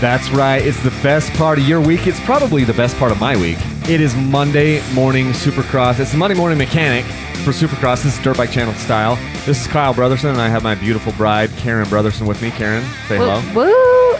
[0.00, 0.64] That's right.
[0.64, 2.06] It's the best part of your week.
[2.06, 3.56] It's probably the best part of my week.
[3.88, 5.98] It is Monday morning Supercross.
[5.98, 7.04] It's the Monday morning mechanic
[7.44, 8.02] for Supercross.
[8.02, 9.16] This is Dirt Bike Channel style.
[9.46, 12.50] This is Kyle Brotherson, and I have my beautiful bride, Karen Brotherson, with me.
[12.50, 13.40] Karen, say hello.
[13.54, 14.18] Woo!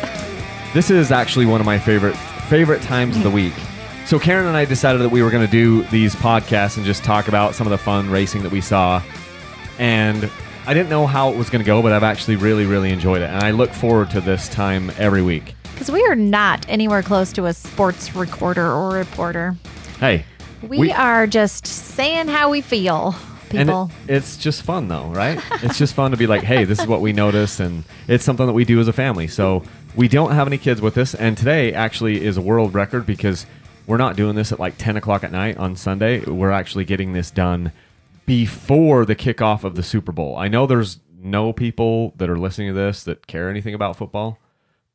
[0.73, 2.17] This is actually one of my favorite
[2.49, 3.55] favorite times of the week.
[4.07, 7.05] So Karen and I decided that we were going to do these podcasts and just
[7.05, 9.03] talk about some of the fun racing that we saw.
[9.79, 10.31] And
[10.67, 13.23] I didn't know how it was going to go, but I've actually really, really enjoyed
[13.23, 15.54] it, and I look forward to this time every week.
[15.75, 19.57] Because we are not anywhere close to a sports recorder or reporter.
[20.01, 20.25] Hey,
[20.63, 23.15] We, are just saying how we feel,
[23.51, 23.91] and people.
[24.09, 25.39] it- it's just fun though, right?
[25.63, 28.46] it's just fun to be like, hey, this is what we notice, and it's something
[28.46, 29.27] that we do as a family.
[29.27, 29.63] So
[29.95, 33.45] we don't have any kids with us, and today actually is a world record because
[33.87, 36.20] we're not doing this at like 10 o'clock at night on Sunday.
[36.20, 37.73] We're actually getting this done
[38.27, 40.37] before the kickoff of the Super Bowl.
[40.37, 44.39] I know there's no people that are listening to this that care anything about football,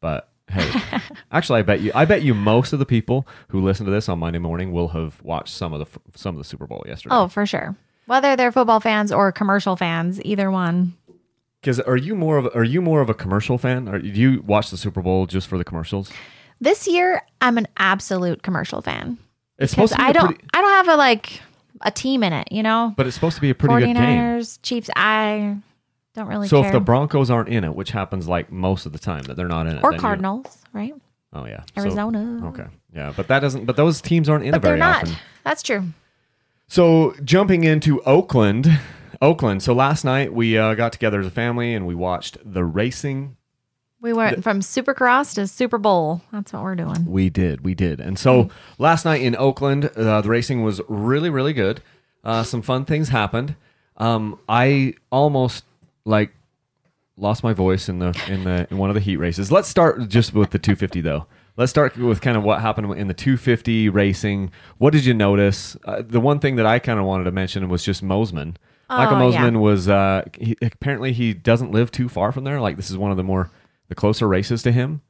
[0.01, 0.99] but hey,
[1.31, 4.09] actually, I bet you, I bet you, most of the people who listen to this
[4.09, 7.15] on Monday morning will have watched some of the some of the Super Bowl yesterday.
[7.15, 7.75] oh, for sure.
[8.05, 10.95] Whether they're football fans or commercial fans, either one.
[11.61, 13.87] Because are you more of are you more of a commercial fan?
[13.87, 16.11] Or do you watch the Super Bowl just for the commercials?
[16.61, 19.17] This year, I'm an absolute commercial fan.
[19.59, 21.41] It's supposed to be I don't, pretty, I don't have a like
[21.81, 22.93] a team in it, you know.
[22.97, 23.95] but it's supposed to be a pretty good game.
[23.95, 24.89] 49ers, Chiefs.
[24.95, 25.57] I
[26.19, 26.69] don't really So care.
[26.69, 29.47] if the Broncos aren't in it, which happens like most of the time that they're
[29.47, 30.93] not in it, or Cardinals, right?
[31.33, 32.41] oh yeah, So- Arizona.
[32.49, 33.65] okay, yeah, but that doesn't.
[33.65, 35.03] But those teams aren't in But it very they're not.
[35.03, 35.15] often.
[35.43, 35.83] That's true.
[36.67, 38.79] So jumping into Oakland,
[39.21, 39.63] Oakland.
[39.63, 43.35] So last night we uh, got together as a family and we watched the racing
[44.01, 46.21] We went from Supercross to Super Bowl.
[46.31, 47.05] That's what we're doing.
[47.05, 47.99] We did, we did.
[47.99, 51.81] And so last night in Oakland, uh, the racing was really, really good.
[52.23, 53.55] Uh, some fun things happened.
[53.97, 55.65] Um, I almost
[56.05, 56.31] like
[57.17, 59.51] lost my voice in the in the in one of the heat races.
[59.51, 61.25] Let's start just with the 250 though.
[61.57, 64.51] Let's start with kind of what happened in the 250 racing.
[64.77, 65.75] What did you notice?
[65.83, 68.55] Uh, the one thing that I kind of wanted to mention was just Mosiman.
[68.89, 69.41] Michael Oh, yeah.
[69.41, 72.61] Mosiman was uh, he, apparently he doesn't live too far from there.
[72.61, 73.51] Like this is one of the more
[73.89, 75.01] the closer races to him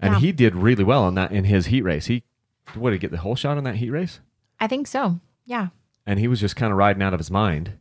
[0.00, 0.20] and Yeah.
[0.20, 2.06] he did really well on that in his heat race.
[2.06, 2.22] He
[2.74, 4.20] what did he get the whole shot in that heat race?
[4.60, 5.18] I think so.
[5.46, 5.68] Yeah.
[6.06, 7.72] And he was just kind of riding out of his mind.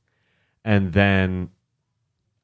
[0.65, 1.49] And then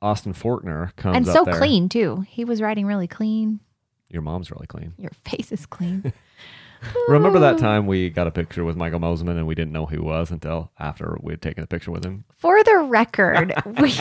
[0.03, 1.57] Austin Forkner comes and so there.
[1.57, 2.25] clean too.
[2.27, 3.61] He was riding really clean.
[4.09, 4.93] Your mom's really clean.
[4.97, 6.13] Your face is clean.
[7.07, 9.95] Remember that time we got a picture with Michael Mosiman and we didn't know who
[9.95, 12.25] he was until after we had taken a picture with him.
[12.35, 13.95] For the record, we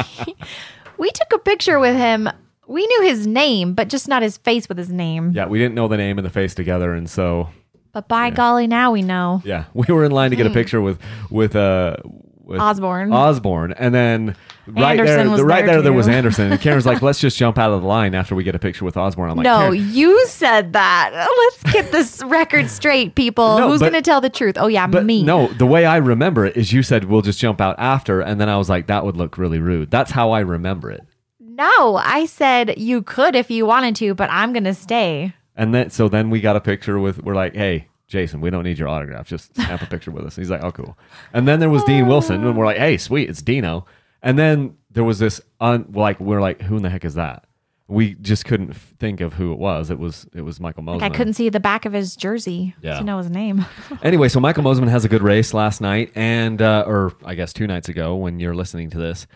[0.98, 2.28] we took a picture with him.
[2.66, 5.30] We knew his name, but just not his face with his name.
[5.32, 7.50] Yeah, we didn't know the name and the face together, and so
[7.92, 10.80] But by golly, now we know yeah, we were in line to get a picture
[10.80, 10.98] with
[11.30, 11.96] with uh
[12.40, 13.12] with Osborne.
[13.12, 14.36] Osborne, and then
[14.67, 16.09] right Anderson there, was the, right there, there, there was.
[16.12, 16.53] Anderson.
[16.53, 18.84] And Karen's like, "Let's just jump out of the line after we get a picture
[18.84, 21.11] with Osborne." I'm like, no, "Karen, you said that.
[21.15, 23.59] Let's get this record straight, people.
[23.59, 24.56] No, Who's going to tell the truth?
[24.59, 25.23] Oh yeah, But me.
[25.23, 28.41] no, the way I remember it is you said we'll just jump out after, and
[28.41, 29.91] then I was like, that would look really rude.
[29.91, 31.03] That's how I remember it.
[31.41, 35.34] No, I said you could if you wanted to, but I'm going to stay.
[35.55, 38.65] And then so then we got a picture with we're like, hey, Jason, we don't
[38.65, 39.29] need your autograph.
[39.29, 40.37] Just snap a picture with us.
[40.37, 40.97] And he's like, oh, cool.
[41.33, 43.87] And then there was Dean Wilson, and we're like, hey, sweet, it's Dino.
[44.22, 47.44] And then there was this un like we're like, who in the heck is that?
[47.88, 49.91] We just couldn't f- think of who it was.
[49.91, 51.00] It was it was Michael Mosiman.
[51.00, 52.99] Like I couldn't see the back of his jersey Yeah.
[52.99, 53.66] to know his name.
[54.03, 57.53] Anyway, so Michael Mosiman has a good race last night, and uh, or I guess
[57.53, 59.27] two nights ago when you're listening to this,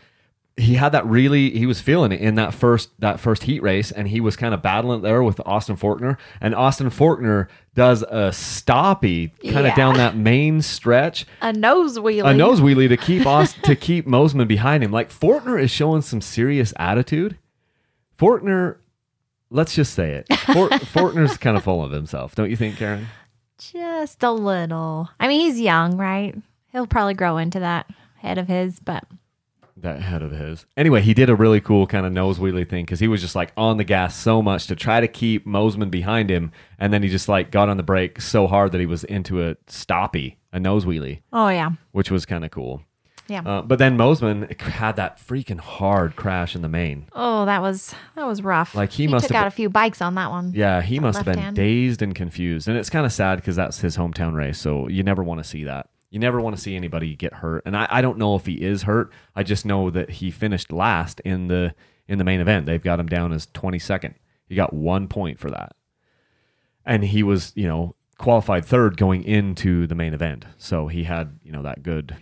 [0.59, 3.93] he had that really he was feeling it in that first that first heat race,
[3.93, 8.31] and he was kind of battling there with Austin Forkner, and Austin Forkner does a
[8.33, 9.75] stoppy kind of Yeah.
[9.77, 12.31] down that main stretch, a nose wheelie.
[12.31, 14.91] a nose wheelie to keep Aust- to keep Mosiman behind him.
[14.93, 17.37] Like Forkner is showing some serious attitude.
[18.19, 18.77] Forkner,
[19.51, 23.09] let's just say it, Fort- Forkner's kind of full of himself, don't you think, Karen?
[23.59, 25.11] Just a little.
[25.21, 26.35] I mean, he's young, right?
[26.73, 29.05] He'll probably grow into that head of his, but
[29.79, 30.65] that head of his.
[30.77, 33.35] Anyway, he did a really cool kind of nose wheelie thing because he was just
[33.35, 37.03] like on the gas so much to try to keep Mosiman behind him, and then
[37.03, 40.37] he just like got on the brake so hard that he was into a stoppy,
[40.53, 42.83] a nose wheelie, oh yeah, which was kind of cool.
[43.29, 43.43] yeah.
[43.45, 47.07] Uh, but then Mosiman had that freaking hard crash in the main.
[47.13, 48.75] oh, that was that was rough.
[48.75, 50.53] Like, he must took have out a few bikes on that one.
[50.55, 51.57] Yeah, he must have been hand.
[51.57, 54.59] dazed and confused, and it's kind of sad because that's his hometown race.
[54.59, 55.89] So you never want to see that.
[56.11, 58.63] You never want to see anybody get hurt, and I, I don't know if he
[58.63, 59.13] is hurt.
[59.35, 61.75] I just know that he finished last in the
[62.09, 62.67] in the main event.
[62.67, 64.15] They've got him down as twenty second.
[64.49, 65.75] He got one point for that,
[66.85, 70.45] and he was you know qualified third going into the main event.
[70.59, 72.17] So he had you know that good.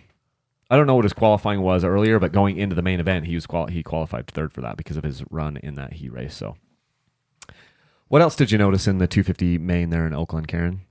[0.69, 3.35] I don't know what his qualifying was earlier, but going into the main event, he
[3.35, 6.35] was qual- he qualified third for that because of his run in that heat race.
[6.35, 6.57] So
[8.07, 10.81] What else did you notice in the 250 main there in Oakland, Karen?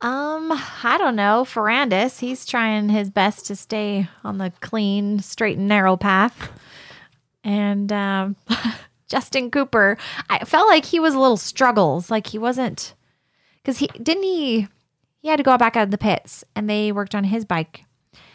[0.00, 1.44] Um, I don't know.
[1.44, 6.50] Ferrandis, he's trying his best to stay on the clean, straight and narrow path.
[7.42, 8.36] And um,
[9.08, 9.96] Justin Cooper,
[10.28, 12.10] I felt like he was a little struggles.
[12.10, 12.94] Like he wasn't,
[13.62, 14.68] because he didn't he,
[15.22, 17.84] he had to go back out of the pits and they worked on his bike.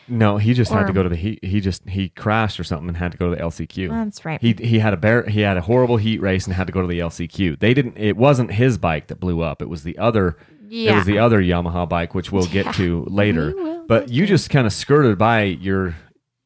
[0.07, 2.89] No, he just had to go to the he he just he crashed or something
[2.89, 3.89] and had to go to the LCQ.
[3.89, 4.41] That's right.
[4.41, 6.81] He he had a bear he had a horrible heat race and had to go
[6.81, 7.59] to the LCQ.
[7.59, 9.61] They didn't it wasn't his bike that blew up.
[9.61, 10.35] It was the other
[10.71, 13.53] it was the other Yamaha bike which we'll get Yeah, to later.
[13.53, 15.95] will But you just kind of skirted by your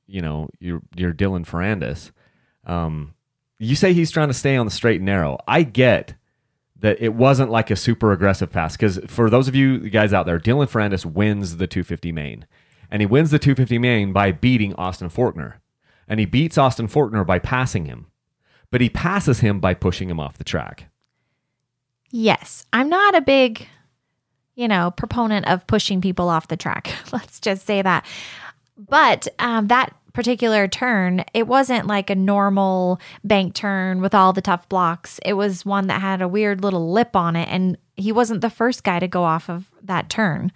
[0.08, 2.12] you know, your your Dylan Ferrandis.
[2.66, 3.14] Um
[3.60, 5.38] you say he's trying to stay on the straight and narrow.
[5.48, 6.16] I get
[6.78, 10.26] that it wasn't like a super aggressive pass because for those of you guys out
[10.26, 12.46] there, Dylan Ferrandis wins the 250 main,
[12.92, 15.54] and he wins the 250 main by beating Austin Forkner,
[16.08, 18.08] and he beats Austin Forkner by passing him,
[18.72, 20.90] but he passes him by pushing him off the track.
[22.12, 23.68] Yes, I'm not a big,
[24.56, 26.94] you know, proponent of pushing people off the track.
[27.14, 28.06] Let's just say that.
[28.78, 34.42] But um, that particular turn, it wasn't like a normal bank turn with all the
[34.42, 35.20] tough blocks.
[35.26, 38.50] It was one that had a weird little lip on it, and he wasn't the
[38.50, 40.52] first guy to go off of that turn,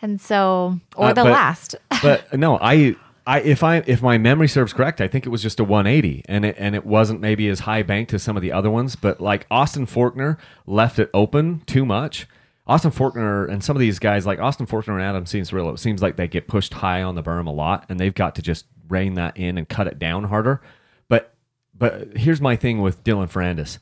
[0.00, 1.74] and so or Uh, the but- last.
[2.02, 2.96] But no, I.
[3.26, 6.24] I, if I if my memory serves correct, I think it was just a 180,
[6.30, 8.96] and it and it wasn't maybe as high banked as some of the other ones.
[8.96, 12.26] But like Austin Forkner left it open too much.
[12.68, 15.70] Austin Forkner and some of these guys like Austin Forkner and Adam seems real.
[15.70, 18.34] It seems like they get pushed high on the berm a lot, and they've got
[18.34, 20.60] to just rein that in and cut it down harder.
[21.08, 21.34] But
[21.74, 23.78] but here's my thing with Dylan Ferrandis.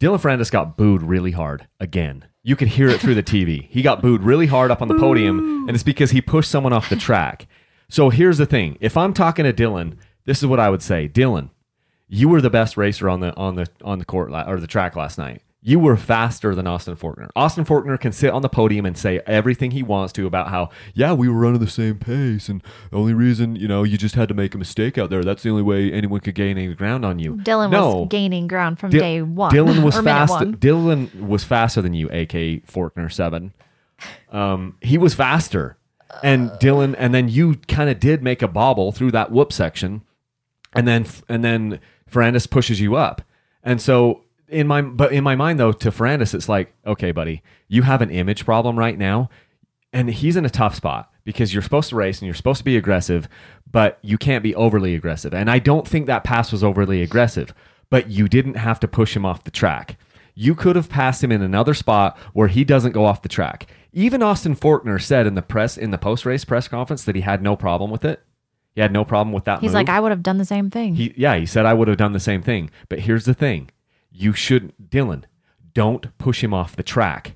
[0.00, 2.24] Dylan Ferrandis got booed really hard again.
[2.42, 3.68] You could hear it through the TV.
[3.68, 6.72] He got booed really hard up on the podium, and it's because he pushed someone
[6.72, 7.46] off the track.
[7.90, 11.08] So here's the thing: if I'm talking to Dylan, this is what I would say,
[11.08, 11.50] Dylan.
[12.08, 14.66] You were the best racer on the on the on the court la- or the
[14.66, 15.42] track last night.
[15.66, 17.30] You were faster than Austin Forkner.
[17.34, 20.68] Austin Forkner can sit on the podium and say everything he wants to about how,
[20.92, 24.14] yeah, we were running the same pace, and the only reason, you know, you just
[24.14, 25.24] had to make a mistake out there.
[25.24, 27.36] That's the only way anyone could gain any ground on you.
[27.36, 29.54] Dylan no, was gaining ground from Dy- day one.
[29.54, 30.44] Dylan was or minute fast.
[30.60, 33.54] Dylan was faster than you, AK Forkner seven.
[34.30, 35.78] Um, he was faster,
[36.22, 40.02] and Dylan, and then you kind of did make a bobble through that whoop section,
[40.74, 41.80] and then and then
[42.10, 43.22] Ferrandis pushes you up,
[43.62, 47.42] and so in my but in my mind though to Ferrandis it's like okay buddy
[47.66, 49.30] you have an image problem right now
[49.94, 52.64] and he's in a tough spot because you're supposed to race and you're supposed to
[52.64, 53.28] be aggressive,
[53.70, 55.32] but you can't be overly aggressive.
[55.32, 57.54] And I don't think that pass was overly aggressive,
[57.90, 59.96] but you didn't have to push him off the track.
[60.34, 63.68] You could have passed him in another spot where he doesn't go off the track.
[63.92, 67.20] Even Austin Forkner said in the press in the post race press conference that he
[67.20, 68.20] had no problem with it.
[68.74, 69.60] He had no problem with that.
[69.60, 69.74] He's move.
[69.74, 70.96] like, I would have done the same thing.
[70.96, 72.70] He yeah, he said I would have done the same thing.
[72.88, 73.70] But here's the thing.
[74.16, 75.24] You shouldn't Dylan,
[75.72, 77.34] don't push him off the track.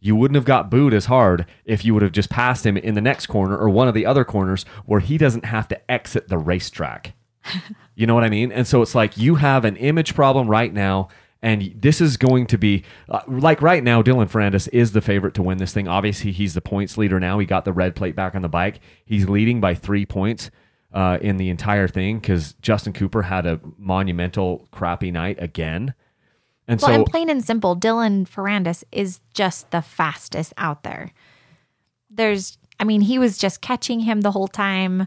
[0.00, 2.94] You wouldn't have got booed as hard if you would have just passed him in
[2.94, 6.28] the next corner or one of the other corners where he doesn't have to exit
[6.28, 7.12] the racetrack.
[7.94, 8.50] you know what I mean?
[8.50, 11.08] And so it's like you have an image problem right now.
[11.42, 14.02] And this is going to be uh, like right now.
[14.02, 15.86] Dylan Ferrandis is the favorite to win this thing.
[15.86, 17.38] Obviously, he's the points leader now.
[17.38, 18.80] He got the red plate back on the bike.
[19.04, 20.50] He's leading by three points
[20.92, 25.94] uh, in the entire thing because Justin Cooper had a monumental crappy night again.
[26.66, 31.12] And well, so and plain and simple, Dylan Ferrandis is just the fastest out there.
[32.10, 35.06] There's, I mean, he was just catching him the whole time.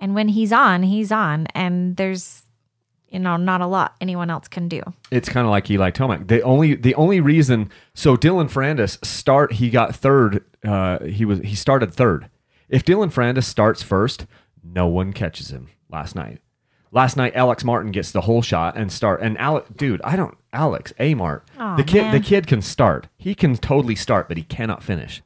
[0.00, 1.46] And when he's on, he's on.
[1.54, 2.42] And there's,
[3.08, 4.82] you know, not a lot anyone else can do.
[5.10, 6.28] it's kind of like Eli Tomac.
[6.28, 10.44] The only the only reason so Dylan Ferrandis start he got third.
[10.64, 12.28] Uh, he was he started third.
[12.68, 14.26] If Dylan Ferrandis starts first,
[14.72, 15.68] no one catches him.
[15.88, 16.40] Last night,
[16.90, 19.20] last night Alex Martin gets the whole shot and start.
[19.22, 21.46] And Alex, dude, I don't Alex A Mart,
[21.76, 22.12] the kid man.
[22.12, 23.08] the kid can start.
[23.16, 25.22] He can totally start, but he cannot finish.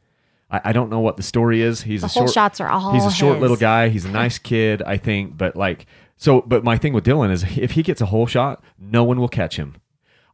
[0.50, 1.82] I, I don't know what the story is.
[1.82, 3.40] He's The a whole short, shots are all He's a short his.
[3.42, 3.88] little guy.
[3.88, 5.36] He's a nice kid, I think.
[5.38, 8.62] But like, so, but my thing with Dylan is if he gets a whole shot,
[8.78, 9.76] no one will catch him.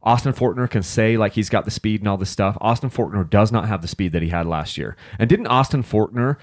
[0.03, 2.57] Austin Forkner can say like he's got the speed and all this stuff.
[2.61, 4.95] Austin Forkner does not have the speed that he had last year.
[5.19, 6.37] And didn't Austin Forkner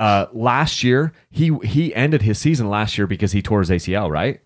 [0.00, 4.10] uh, last year he he ended his season last year because he tore his ACL,
[4.10, 4.40] right?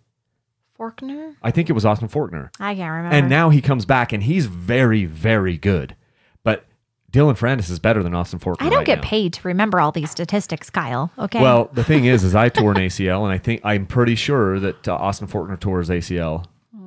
[0.78, 1.36] Forkner?
[1.42, 2.50] I think it was Austin Forkner.
[2.60, 3.16] I can't remember.
[3.16, 5.96] And now he comes back and he's very very good.
[6.42, 6.66] But
[7.12, 8.56] Dylan Ferrandis is better than Austin Forkner.
[8.62, 9.08] I don't right get now.
[9.08, 11.12] paid to remember all these statistics, Kyle.
[11.16, 11.40] Okay.
[11.40, 14.58] Well, the thing is, is I tore an ACL, and I think I'm pretty sure
[14.58, 16.44] that uh, Austin Forkner tore his ACL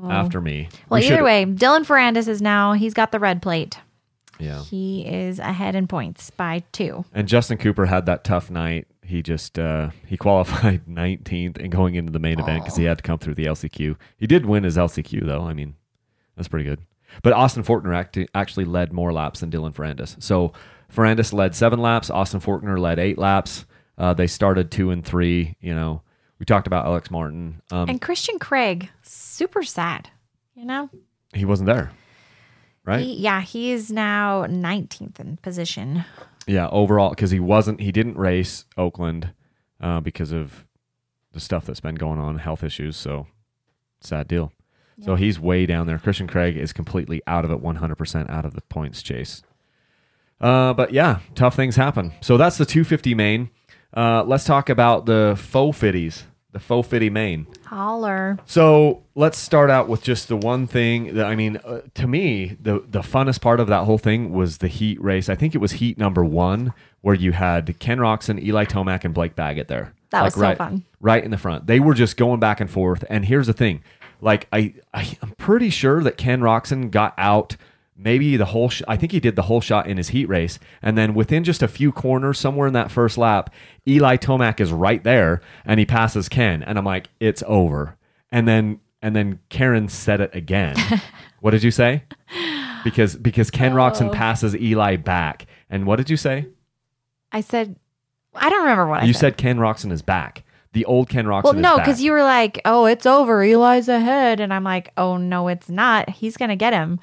[0.10, 0.68] after me.
[0.90, 3.80] well, We either way, Dylan Ferrandis is now, he's got the red plate.
[4.40, 4.62] Yeah.
[4.64, 7.06] He is ahead in points by two.
[7.14, 8.88] And Justin Cooper had that tough night.
[9.04, 12.98] He just uh, he qualified 19th and going into the main event because he had
[12.98, 13.96] to come through the LCQ.
[14.18, 15.44] He did win his LCQ though.
[15.44, 15.76] I mean,
[16.36, 16.82] that's pretty good.
[17.24, 20.22] But Austin Forkner act- actually led more laps than Dylan Ferrandis.
[20.22, 20.52] So
[20.94, 22.10] Ferrandis led seven laps.
[22.10, 23.66] Austin Forkner led eight laps.
[23.98, 25.56] Uh, they started two and three.
[25.62, 26.02] You know,
[26.38, 27.62] we talked about Alex Martin.
[27.72, 30.10] Um, And Christian Craig, super sad.
[30.54, 30.90] You know,
[31.34, 31.92] he wasn't there,
[32.88, 33.02] right?
[33.02, 36.06] he, yeah, he is now 19th in position.
[36.48, 39.34] Yeah, overall, because he wasn't, he didn't race Oakland
[39.80, 40.66] uh, because of
[41.34, 42.96] the stuff that's been going on, health issues.
[42.96, 43.28] So,
[44.02, 44.52] sad deal.
[45.04, 46.00] So he's way down there.
[46.00, 49.44] Christian Craig is completely out of it, 100% out of the points chase.
[50.42, 52.14] Uh, but yeah, tough things happen.
[52.22, 53.50] So that's the 250 main.
[53.96, 57.46] Uh, let's talk about the faux fitties, the faux fitty main.
[57.66, 58.40] Holler.
[58.46, 62.58] So let's start out with just the one thing that I mean, uh, to me,
[62.60, 65.30] the the funnest part of that whole thing was the heat race.
[65.30, 69.14] I think it was heat number one where you had Ken Roczen, Eli Tomac, and
[69.14, 69.94] Blake Baggett there.
[70.10, 70.86] That was so right, fun.
[71.02, 73.04] Right in the front, they were just going back and forth.
[73.10, 73.84] And here's the thing,
[74.22, 77.58] like I, I I'm pretty sure that Ken Roczen got out.
[77.98, 80.60] Maybe the whole, sh- I think he did the whole shot in his heat race.
[80.82, 83.52] And then within just a few corners, somewhere in that first lap,
[83.88, 86.62] Eli Tomac is right there and he passes Ken.
[86.62, 87.98] And I'm like, it's over
[88.32, 90.76] and then and then Karen said it again.
[91.42, 92.04] what did you say?
[92.84, 96.48] Because because Ken Roczen passes Eli back, and what did you say?
[97.32, 97.76] I said,
[98.34, 99.20] I don't remember what I you said.
[99.20, 100.44] said Ken Roczen is back.
[100.74, 101.44] The old Ken Roczen.
[101.44, 103.44] Well, no, because you were like, "Oh, it's over.
[103.44, 106.10] Eli's ahead," and I'm like, "Oh no, it's not.
[106.10, 107.00] He's gonna get him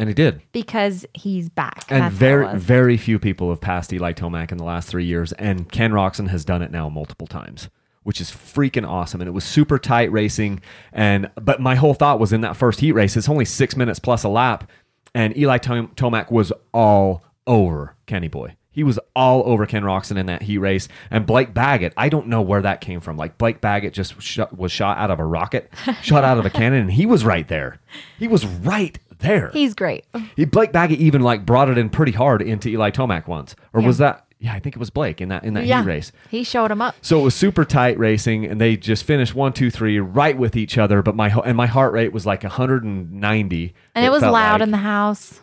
[0.00, 0.42] and he did.
[0.52, 2.64] because he's back." And That's very how it was.
[2.64, 6.28] very few people have passed Eli Tomac in the last three years, and Ken Roczen
[6.28, 7.68] has done it now multiple times,
[8.02, 9.20] which is freaking awesome.
[9.20, 10.62] And it was super tight racing.
[10.92, 13.98] And but my whole thought was in that first heat race, it's only six minutes
[14.00, 14.68] plus a lap,
[15.14, 18.56] and Eli Tom- Tomac was all over Kenny Boy.
[18.72, 21.92] He was all over Ken Roczen in that heat race, and Blake Baggett.
[21.96, 23.16] I don't know where that came from.
[23.16, 26.50] Like Blake Baggett just shot, was shot out of a rocket, shot out of a
[26.50, 27.80] cannon, and he was right there.
[28.16, 29.50] He was right there.
[29.52, 30.04] he's great.
[30.36, 33.80] He, Blake Baggett even like brought it in pretty hard into Eli Tomac once, or
[33.80, 33.86] Yeah.
[33.86, 34.26] was that?
[34.42, 36.12] Yeah, I think it was Blake in that in that yeah, race.
[36.30, 36.94] he showed him up.
[37.02, 40.56] So it was super tight racing, and they just finished one, two, three, right with
[40.56, 41.02] each other.
[41.02, 44.62] But my and my heart rate was like 190, And it, was loud like.
[44.62, 45.40] in the house.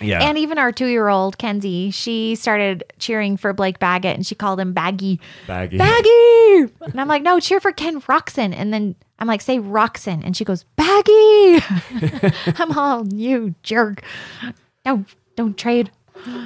[0.00, 0.22] yeah.
[0.22, 4.36] And even our two year old, Kenzie, she started cheering for Blake Baggett and she
[4.36, 5.20] called him Baggy.
[5.48, 5.76] Baggy.
[5.78, 6.72] Baggy!
[6.80, 8.54] And I'm like, no, cheer for Ken Roczen.
[8.54, 10.22] And then I'm like, say Roczen.
[10.24, 11.58] And she goes, Baggy!
[12.58, 14.02] I'm all, you jerk.
[14.86, 15.04] No,
[15.36, 15.90] don't trade.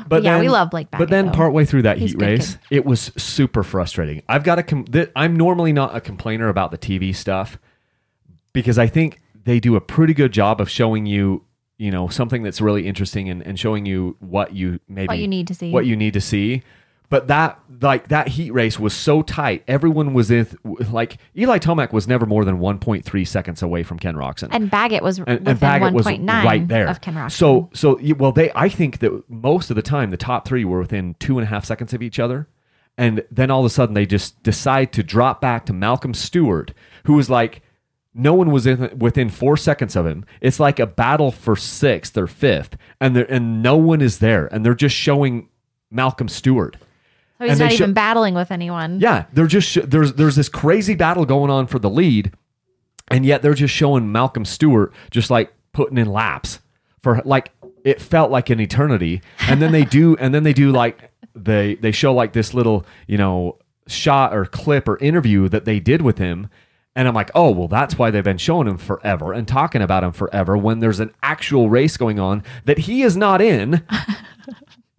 [0.07, 1.33] But yeah, then, we love Blake But then though.
[1.33, 2.61] partway through that He's heat race, kid.
[2.71, 4.23] it was super frustrating.
[4.29, 4.63] I've got to.
[4.63, 7.57] Com- th- I'm normally not a complainer about the TV stuff
[8.53, 11.45] because I think they do a pretty good job of showing you,
[11.79, 15.29] you know, something that's really interesting and, and showing you what you maybe What you
[15.29, 15.71] need to see.
[15.71, 16.63] what you need to see.
[17.13, 19.65] But that like that heat race was so tight.
[19.69, 20.49] Everyone was in
[20.91, 25.03] like Eli Tomac was never more than 1.3 seconds away from Ken Roczen And Baggett
[25.03, 27.33] was and, within and Baggett was 1.9 right there of Ken Roczen.
[27.33, 30.79] So, so well, they I think that most of the time the top three were
[30.79, 32.49] within two and a half seconds of each other,
[32.97, 36.73] and then all of a sudden they just decide to drop back to Malcolm Stewart,
[37.05, 37.61] who was like.
[38.15, 40.27] No one was in, within four seconds of him.
[40.43, 44.49] It's like a battle for sixth or fifth, and there and no one is there,
[44.53, 45.49] and they're just showing
[45.91, 46.77] Malcolm Stewart.
[47.43, 49.01] So he's and not even battling with anyone.
[49.01, 52.33] Yeah, they're just sh- there's there's this crazy battle going on for the lead,
[53.09, 56.61] and yet they're just showing Malcolm Stewart just like putting in laps
[57.03, 57.53] for like
[57.85, 61.75] it felt like an eternity, and then they do and then they do like they
[61.77, 66.03] they show like this little you know shot or clip or interview that they did
[66.03, 66.49] with him.
[66.95, 70.05] And I'm like, oh, well, that's why they've been showing him forever and talking about
[70.05, 73.83] him forever when there's an actual race going on that he is not in.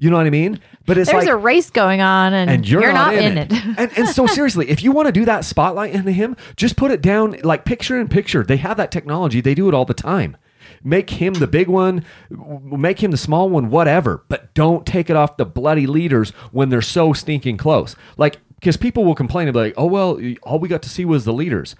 [0.04, 0.60] You know what I mean?
[0.86, 3.54] But it's There's like, a race going on and, and you're, not, in it.
[3.78, 6.92] and, and so seriously, if you want to do that spotlight into him, just put
[6.92, 8.44] it down like picture in picture.
[8.44, 9.40] They have that technology.
[9.40, 10.36] They do it all the time.
[10.84, 14.26] Make him the big one, make him the small one, whatever.
[14.28, 17.96] But don't take it off the bloody leaders when they're so stinking close.
[18.18, 21.06] Like because people will complain and be like, "Oh well, all we got to see
[21.06, 21.78] was the leaders."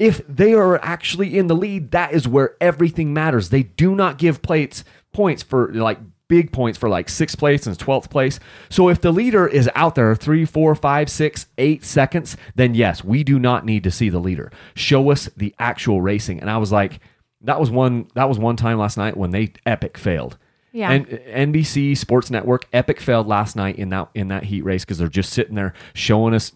[0.00, 3.50] If they are actually in the lead, that is where everything matters.
[3.50, 5.98] They do not give plates points for like
[6.32, 8.40] big points for like sixth place and twelfth place.
[8.70, 13.04] So if the leader is out there three, four, five, six, eight seconds, then yes,
[13.04, 14.50] we do not need to see the leader.
[14.74, 16.40] Show us the actual racing.
[16.40, 17.00] And I was like,
[17.42, 20.38] that was one that was one time last night when they epic failed.
[20.72, 20.90] Yeah.
[20.90, 24.96] And NBC Sports Network epic failed last night in that in that heat race because
[24.96, 26.52] they're just sitting there showing us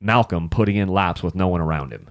[0.00, 2.08] Malcolm putting in laps with no one around him.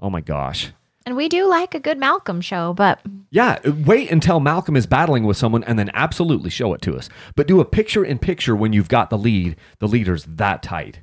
[0.00, 0.72] Oh my gosh.
[1.06, 5.24] And we do like a good Malcolm show, but Yeah, wait until Malcolm is battling
[5.24, 7.10] with someone and then absolutely show it to us.
[7.36, 11.00] But do a picture in picture when you've got the lead, the leader's that tight.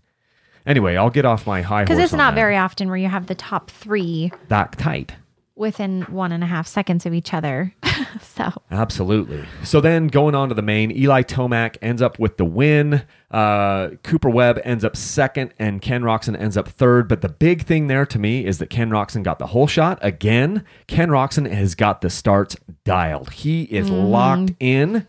[0.66, 1.90] Anyway, I'll get off my high horse.
[1.90, 2.42] because it's not that.
[2.42, 5.14] very often where you have the top three that tight.
[5.62, 7.76] Within one and a half seconds of each other.
[8.22, 9.46] so Absolutely.
[9.64, 13.04] So then going on to the main, Eli Tomac ends up with the win.
[13.30, 17.08] Uh, Cooper Webb ends up second, and Ken Roczen ends up third.
[17.08, 20.00] But the big thing there to me is that Ken Roczen got the whole shot.
[20.02, 23.30] Again, Ken Roczen has got the starts dialed.
[23.30, 25.06] He is locked in.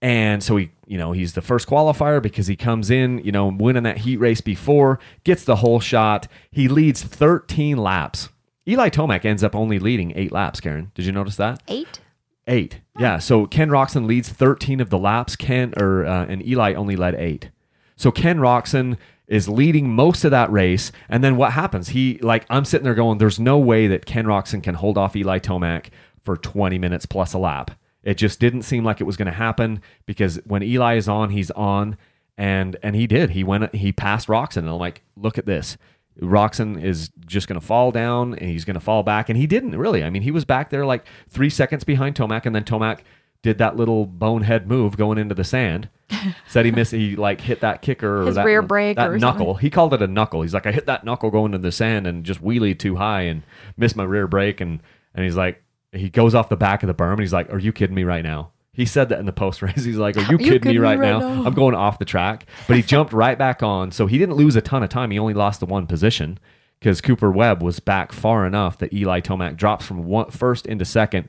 [0.00, 3.48] And so he, you know, he's the first qualifier because he comes in, you know,
[3.48, 6.28] winning that heat race before, gets the whole shot.
[6.50, 8.30] He leads 13 laps.
[8.66, 10.92] Eli Tomac ends up only leading eight laps, Karen.
[10.94, 11.62] Did you notice that?
[11.68, 12.00] eight.
[12.48, 12.80] Eight.
[12.98, 13.18] Yeah.
[13.18, 15.36] So Ken Roczen leads 13 of the laps.
[15.36, 17.50] Ken or uh, and Eli only led eight.
[17.96, 18.96] So Ken Roczen
[19.28, 20.90] is leading most of that race.
[21.08, 21.90] And then what happens?
[21.90, 25.14] He like I'm sitting there going, there's no way that Ken Roczen can hold off
[25.14, 25.90] Eli Tomac
[26.24, 27.70] for 20 minutes plus a lap.
[28.02, 31.30] It just didn't seem like it was going to happen because when Eli is on,
[31.30, 31.96] he's on,
[32.36, 33.30] and and he did.
[33.30, 33.74] He went.
[33.74, 35.76] He passed Roczen, and I'm like, look at this.
[36.20, 39.28] Roczen is just going to fall down and he's going to fall back.
[39.28, 40.04] And he didn't really.
[40.04, 43.00] I mean, he was back there like three seconds behind Tomac, and then Tomac
[43.42, 45.88] did that little bonehead move going into the sand.
[46.46, 49.18] Said he missed, he like hit that kicker or His that, rear brake that or
[49.18, 49.54] knuckle.
[49.54, 50.42] He called it a knuckle.
[50.42, 53.22] He's like, I hit that knuckle going into the sand and just wheelie too high
[53.22, 53.42] and
[53.76, 54.60] missed my rear brake.
[54.60, 54.80] And,
[55.14, 57.58] and he's like, he goes off the back of the berm and he's like, Are
[57.58, 58.51] you kidding me right now?
[58.74, 59.84] He said that in the post race.
[59.84, 61.20] He's like, Are you kidding, me right, now?
[61.44, 62.46] I'm going off the track.
[62.66, 63.90] But he jumped right back on.
[63.90, 65.10] So he didn't lose a ton of time.
[65.10, 66.38] He only lost the one position
[66.80, 70.84] because Cooper Webb was back far enough that Eli Tomac drops from one, first into
[70.84, 71.28] second.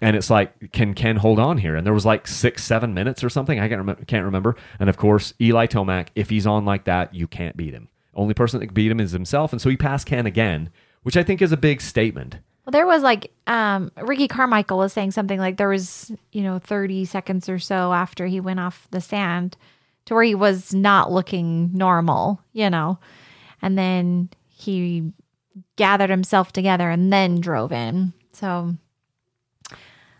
[0.00, 1.76] And it's like, can Ken hold on here?
[1.76, 3.60] And there was like six, seven minutes or something.
[3.60, 4.56] I can't, remember, can't remember.
[4.80, 7.88] And of course, Eli Tomac, if he's on like that, you can't beat him.
[8.14, 9.52] Only person that can beat him is himself.
[9.52, 10.70] And so he passed Ken again,
[11.04, 12.38] which I think is a big statement.
[12.64, 16.58] Well, there was like um, Ricky Carmichael was saying something like there was you know
[16.58, 19.56] 30 seconds or so after he went off the sand
[20.04, 22.98] to where he was not looking normal, you know,
[23.60, 25.12] and then he
[25.76, 28.12] gathered himself together and then drove in.
[28.32, 28.76] So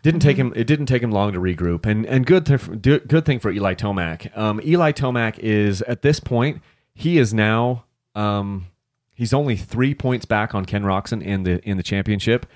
[0.02, 0.52] Didn't take him.
[0.56, 2.44] It didn't take him long to regroup, and and good
[2.80, 4.36] do- good thing for Eli Tomac.
[4.36, 6.60] Um, Eli Tomac is at this point
[6.94, 8.66] he is now um,
[9.14, 12.46] he's only three points back on Ken Roczen in the in the championship,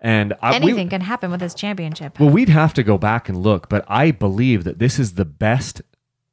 [0.00, 2.18] and I, we- anything can happen with this championship.
[2.20, 5.24] well, we'd have to go back and look, but I believe that this is the
[5.24, 5.82] best.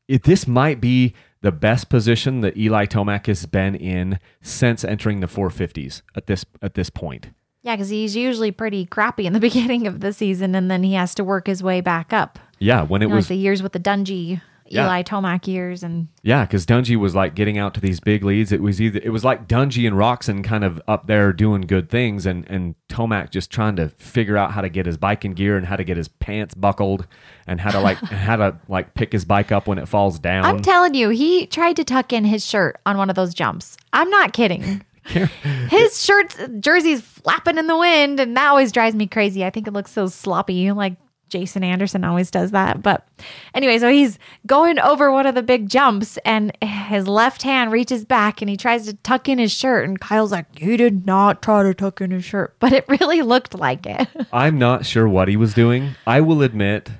[0.07, 5.19] It, this might be the best position that Eli Tomac has been in since entering
[5.21, 7.29] the 450s at this at this point.
[7.61, 10.93] Yeah, because he's usually pretty crappy in the beginning of the season, and then he
[10.95, 12.37] has to work his way back up.
[12.59, 14.85] Yeah, when it You know, was like the years with the Dungey, Yeah.
[14.85, 18.51] Eli Tomac years, and Yeah, because Dungey was like getting out to these big leads.
[18.51, 21.89] It was either it was like Dungey and Roczen kind of up there doing good
[21.89, 25.33] things, and and Tomac just trying to figure out how to get his bike in
[25.33, 27.07] gear and how to get his pants buckled
[27.45, 30.45] and how to like how to like pick his bike up when it falls down.
[30.45, 33.77] I'm telling you, he tried to tuck in his shirt on one of those jumps.
[33.91, 34.83] I'm not kidding.
[35.05, 39.43] his shirt's jersey's flapping in the wind, and that always drives me crazy.
[39.43, 40.95] I think it looks so sloppy, like
[41.29, 42.81] Jason Anderson always does that.
[42.83, 43.07] But
[43.55, 48.05] anyway, so he's going over one of the big jumps, and his left hand reaches
[48.05, 49.87] back and he tries to tuck in his shirt.
[49.87, 53.21] And Kyle's like, He did not try to tuck in his shirt, but it really
[53.21, 54.07] looked like it.
[54.33, 55.95] I'm not sure what he was doing.
[56.05, 56.91] I will admit,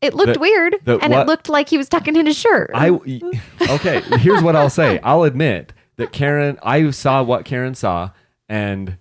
[0.00, 2.70] It looked weird, and what- it looked like he was tucking in his shirt.
[2.74, 2.90] I
[3.70, 4.02] okay.
[4.18, 5.00] Here's what I'll say.
[5.00, 6.58] I'll admit that Karen.
[6.62, 8.10] I saw what Karen saw,
[8.48, 8.98] and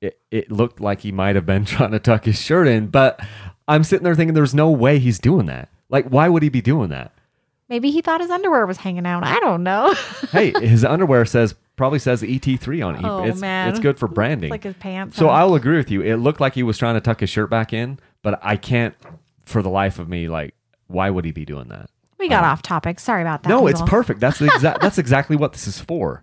[0.00, 2.88] it it looked like he might have been trying to tuck his shirt in.
[2.88, 3.20] But
[3.68, 5.68] I'm sitting there thinking, there's no way he's doing that.
[5.88, 7.12] Like, why would he be doing that?
[7.68, 9.24] Maybe he thought his underwear was hanging out.
[9.24, 9.94] I don't know.
[10.32, 13.04] Hey, his underwear says probably says ET3 on it.
[13.04, 13.68] Oh, it's, man.
[13.68, 14.50] it's good for branding.
[14.50, 15.16] like his pants.
[15.16, 15.28] so?
[15.28, 16.02] I'll agree with you.
[16.02, 18.94] It looked like he was trying to tuck his shirt back in, but I can't,
[19.44, 20.54] for the life of me, like,
[20.88, 21.88] why would he be doing that?
[22.18, 23.00] we got um, off topic.
[23.00, 23.48] Sorry about that.
[23.48, 24.20] No, it's perfect.
[24.20, 24.80] That's the exact.
[24.82, 26.22] that's exactly what this is for.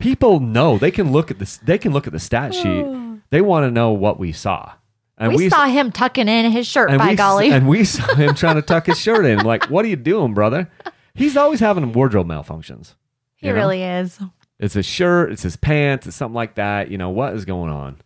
[0.00, 1.58] People know they can look at this.
[1.58, 2.86] They can look at the stat sheet.
[3.30, 4.72] They want to know what we saw,
[5.20, 6.88] and We, saw him tucking in his shirt.
[6.98, 9.40] By we, golly, and we saw him trying to tuck his shirt in.
[9.40, 10.70] Like, what are you doing, brother?
[11.14, 12.94] He's always having wardrobe malfunctions.
[13.36, 13.54] he know?
[13.54, 14.18] really is.
[14.58, 15.30] It's his shirt.
[15.30, 16.06] It's his pants.
[16.06, 16.90] It's something like that.
[16.90, 17.98] You know what is going on?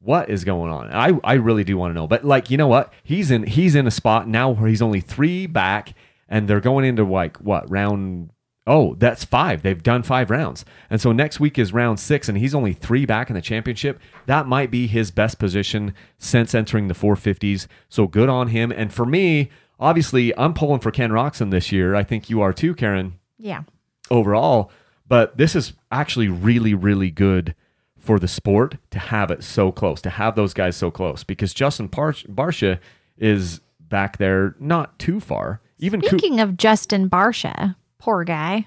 [0.00, 0.92] What is going on?
[0.92, 2.06] I I really do want to know.
[2.06, 2.92] But like, you know what?
[3.02, 5.94] He's in he's in a spot now where he's only three back,
[6.28, 8.30] and they're going into like what round?
[8.66, 9.62] Oh, that's five.
[9.62, 13.06] They've done five rounds, and so next week is round six, and he's only three
[13.06, 14.00] back in the championship.
[14.26, 17.68] That might be his best position since entering the 450s.
[17.88, 18.72] So good on him.
[18.72, 21.94] And for me, obviously, I'm pulling for Ken Roczen this year.
[21.94, 23.62] I think you are too, Karen Yeah.
[24.10, 24.70] overall.
[25.08, 27.54] But this is actually really, really good
[27.96, 31.54] for the sport to have it so close, to have those guys so close, because
[31.54, 32.80] Justin Par- Barcia
[33.16, 35.60] is back there not too far.
[35.78, 38.66] Even Speaking of Justin Barcia, poor guy,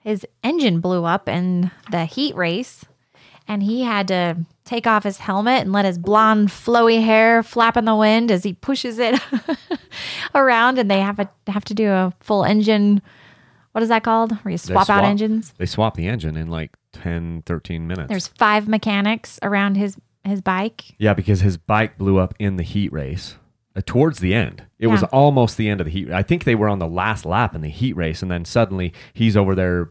[0.00, 2.84] his engine blew up in the heat race,
[3.48, 7.76] and he had to take off his helmet and let his blonde, flowy hair flap
[7.76, 9.20] in the wind as he pushes it
[10.34, 13.02] around, and they have a have to do a full engine.
[13.72, 14.32] What is that called?
[14.42, 15.52] Where you They swap, out engines.
[15.58, 18.08] They swap the engine in like 10, 13 minutes.
[18.08, 20.94] There's five mechanics around his his bike.
[20.98, 23.36] yeah, because his bike blew up in the heat race
[23.76, 24.62] Uh, towards the end.
[24.78, 26.10] It was almost the end of the heat.
[26.10, 28.92] I think they were on the last lap in the heat race, and then suddenly
[29.12, 29.90] he's over there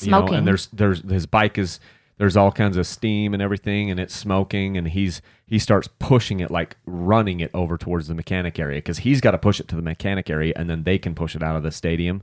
[0.00, 0.34] you know, Smoking.
[0.34, 1.78] and there's there's his bike is
[2.18, 6.40] there's all kinds of steam and everything and it's smoking and he's he starts pushing
[6.40, 9.68] it like running it over towards the mechanic area because he's got to push it
[9.68, 12.22] to the mechanic area and then they can push it out of the stadium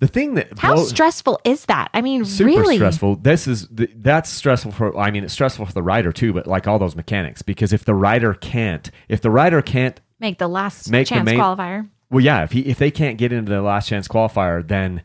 [0.00, 1.90] the thing that How blow- stressful is that?
[1.92, 2.76] I mean, super really?
[2.76, 6.32] stressful this is th- that's stressful for i mean it's stressful for the rider too
[6.32, 10.38] but like all those mechanics because if the rider can't if the rider can't Make
[10.38, 11.88] the last Make the chance main- qualifier.
[12.10, 12.42] well, yeah.
[12.42, 15.02] If he if they can't get into the last chance qualifier, then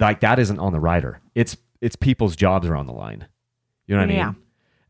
[0.00, 1.20] like that isn't on the rider.
[1.34, 3.26] It's it's people's jobs are on the line.
[3.86, 4.16] You know what I mean?
[4.16, 4.26] Yeah.
[4.28, 4.36] mean?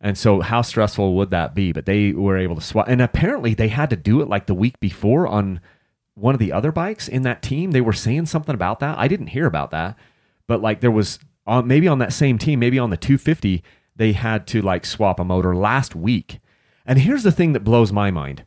[0.00, 1.72] And so, how stressful would that be?
[1.72, 4.54] But they were able to swap, and apparently they had to do it like the
[4.54, 5.60] week before on
[6.18, 7.70] one of the other bikes in that team.
[7.70, 8.98] They were saying something about that.
[8.98, 9.96] I didn't hear about that,
[10.46, 11.18] but like there was
[11.64, 13.62] maybe on that same team, maybe on the 250,
[13.96, 16.40] they had to like swap a motor last week.
[16.84, 18.44] And here's the thing that blows my mind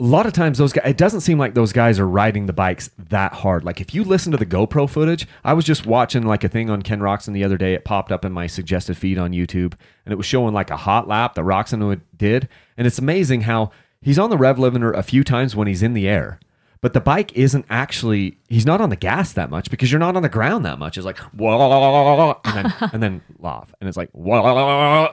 [0.00, 2.52] a lot of times those guys it doesn't seem like those guys are riding the
[2.52, 6.22] bikes that hard like if you listen to the gopro footage i was just watching
[6.22, 8.96] like a thing on ken roczen the other day it popped up in my suggested
[8.96, 12.86] feed on youtube and it was showing like a hot lap that roczen did and
[12.86, 16.08] it's amazing how he's on the rev limiter a few times when he's in the
[16.08, 16.38] air.
[16.80, 20.14] But the bike isn't actually he's not on the gas that much because you're not
[20.16, 20.96] on the ground that much.
[20.96, 23.74] It's like whoa and then and then laugh.
[23.80, 25.12] And it's like whoa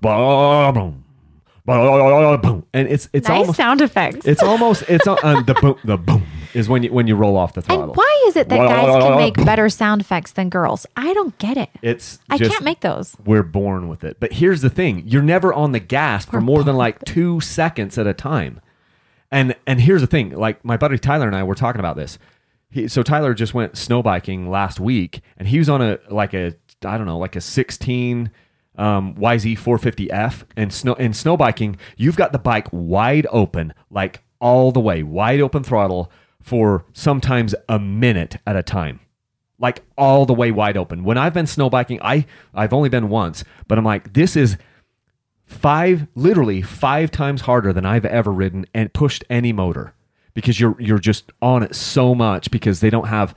[0.00, 1.04] boom,
[2.40, 4.26] boom, and it's it's nice almost sound effects.
[4.26, 7.36] it's almost it's uh, uh, the boom the boom is when you when you roll
[7.36, 7.84] off the throttle.
[7.84, 10.86] and why is it that guys can make better sound effects than girls?
[10.96, 11.70] I don't get it.
[11.82, 13.16] It's I just, can't make those.
[13.24, 14.18] We're born with it.
[14.20, 17.98] But here's the thing: you're never on the gas for more than like two seconds
[17.98, 18.60] at a time.
[19.30, 22.18] And and here's the thing: like my buddy Tyler and I were talking about this.
[22.70, 26.34] He, so Tyler just went snow biking last week, and he was on a like
[26.34, 28.30] a I don't know like a 16
[28.76, 30.44] um, YZ 450F.
[30.56, 35.02] And snow in snow biking, you've got the bike wide open, like all the way,
[35.02, 36.10] wide open throttle
[36.42, 39.00] for sometimes a minute at a time
[39.62, 41.04] like all the way wide open.
[41.04, 44.58] When I've been snow biking, I I've only been once, but I'm like this is
[45.46, 49.94] five literally five times harder than I've ever ridden and pushed any motor
[50.34, 53.34] because you're you're just on it so much because they don't have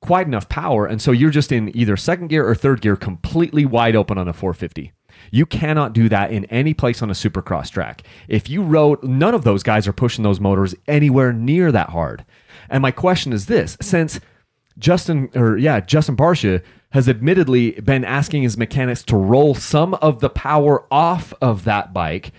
[0.00, 3.64] quite enough power and so you're just in either second gear or third gear completely
[3.66, 4.92] wide open on a 450.
[5.30, 8.02] You cannot do that in any place on a supercross track.
[8.28, 12.24] If you rode none of those guys are pushing those motors anywhere near that hard.
[12.68, 14.20] And my question is this, since
[14.78, 20.20] Justin or yeah, Justin Barcia has admittedly been asking his mechanics to roll some of
[20.20, 22.32] the power off of that bike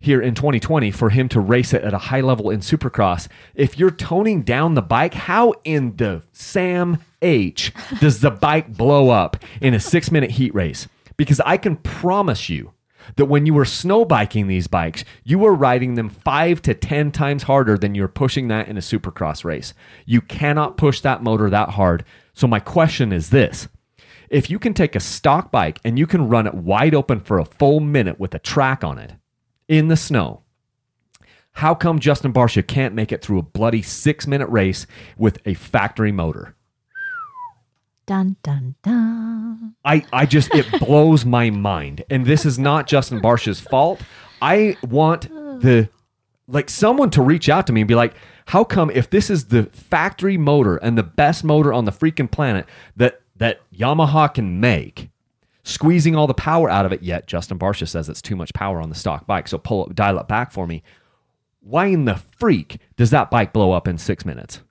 [0.00, 3.28] here in 2020 for him to race it at a high level in Supercross.
[3.54, 9.10] If you're toning down the bike, how in the Sam H does the bike blow
[9.10, 10.86] up in a 6-minute heat race?
[11.16, 12.72] Because I can promise you
[13.16, 17.12] that when you were snow biking these bikes, you were riding them five to 10
[17.12, 19.74] times harder than you're pushing that in a supercross race.
[20.06, 22.04] You cannot push that motor that hard.
[22.34, 23.68] So, my question is this
[24.28, 27.38] if you can take a stock bike and you can run it wide open for
[27.38, 29.14] a full minute with a track on it
[29.68, 30.42] in the snow,
[31.52, 35.54] how come Justin Barcia can't make it through a bloody six minute race with a
[35.54, 36.54] factory motor?
[38.08, 39.74] Dun dun dun.
[39.84, 42.04] I, I just it blows my mind.
[42.08, 44.00] And this is not Justin Barcia's fault.
[44.40, 45.90] I want the
[46.46, 48.14] like someone to reach out to me and be like,
[48.46, 52.30] how come if this is the factory motor and the best motor on the freaking
[52.30, 52.64] planet
[52.96, 55.10] that that Yamaha can make,
[55.62, 58.80] squeezing all the power out of it, yet Justin Barcia says it's too much power
[58.80, 59.48] on the stock bike.
[59.48, 60.82] So pull it, dial it back for me.
[61.60, 64.62] Why in the freak does that bike blow up in six minutes?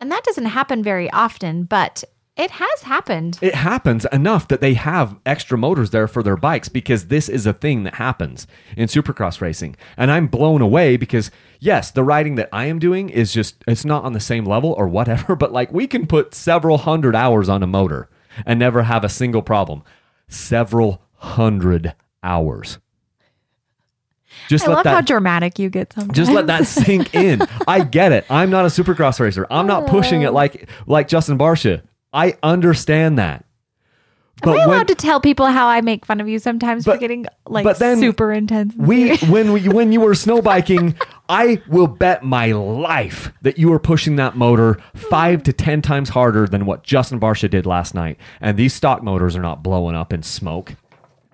[0.00, 2.02] And that doesn't happen very often, but
[2.36, 3.38] it has happened.
[3.42, 7.44] it happens enough that they have extra motors there for their bikes because this is
[7.46, 9.76] a thing that happens in supercross racing.
[9.98, 13.84] And I'm blown away because yes, the riding that I am doing is just it's
[13.84, 17.48] not on the same level or whatever, but like we can put several hundred hours
[17.50, 18.08] on a motor
[18.46, 19.82] and never have a single problem.
[20.28, 22.78] Several hundred hours.
[24.48, 26.16] Just I let love that how dramatic you get sometimes.
[26.16, 27.42] just let that sink in.
[27.68, 28.24] I get it.
[28.30, 29.46] I'm not a supercross racer.
[29.50, 30.32] I'm not pushing it oh.
[30.32, 31.82] like like Justin Barcia.
[32.12, 33.44] I understand that.
[34.42, 36.96] Am I when- allowed to tell people how I make fun of you sometimes for
[36.96, 38.74] getting like but then super intense?
[38.76, 40.96] we when we, when you were snow biking,
[41.28, 46.08] I will bet my life that you were pushing that motor five to ten times
[46.08, 48.18] harder than what Justin Barcia did last night.
[48.40, 50.74] And these stock motors are not blowing up in smoke.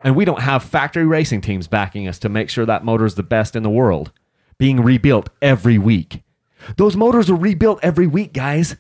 [0.02, 3.14] And we don't have factory racing teams backing us to make sure that motor is
[3.14, 4.12] the best in the world,
[4.58, 6.22] being rebuilt every week.
[6.76, 8.76] Those motors are rebuilt every week, guys.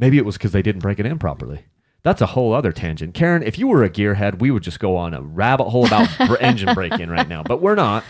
[0.00, 1.64] Maybe it was because they didn't break it in properly.
[2.02, 3.12] That's a whole other tangent.
[3.12, 6.08] Karen, if you were a gearhead, we would just go on a rabbit hole about
[6.26, 8.02] br- engine break-in right now, but we're not.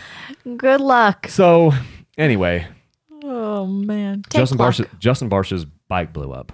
[0.57, 1.27] Good luck.
[1.27, 1.73] So,
[2.17, 2.67] anyway,
[3.23, 4.23] Oh man.
[4.29, 6.51] Justin Barsh, Justin Barsh's bike blew up,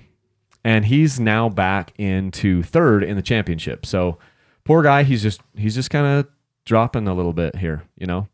[0.64, 3.86] and he's now back into third in the championship.
[3.86, 4.18] So,
[4.66, 6.28] poor guy, he's just he's just kind of
[6.66, 8.28] dropping a little bit here, you know.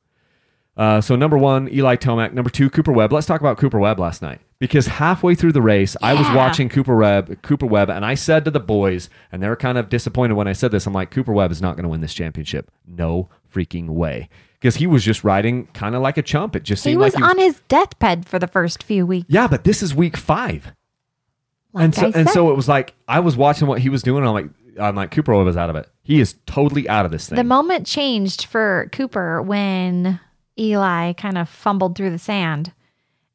[0.75, 2.33] Uh, so number one, Eli Tomac.
[2.33, 3.13] Number two, Cooper Webb.
[3.13, 6.67] Let's talk about Cooper Webb last night because halfway through the race, I was watching
[6.67, 9.89] Cooper Webb, Cooper Webb, and I said to the boys, and they were kind of
[9.89, 10.87] disappointed when I said this.
[10.87, 12.71] I'm like, Cooper Webb is not going to win this championship.
[12.87, 14.29] No freaking way.
[14.59, 16.55] Because he was just riding kind of like a chump.
[16.55, 19.05] It just He seemed was like he was on his deathbed for the first few
[19.05, 19.27] weeks.
[19.29, 20.71] yeah, but this is week five.
[21.73, 24.19] Like and so and so it was like I was watching what he was doing.
[24.23, 25.89] And I'm like, I'm like Cooper Webb is out of it.
[26.01, 27.35] He is totally out of this thing.
[27.35, 30.19] The moment changed for Cooper when
[30.57, 32.73] Eli kind of fumbled through the sand